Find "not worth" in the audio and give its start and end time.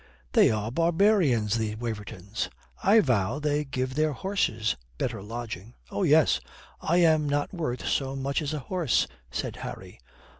7.29-7.85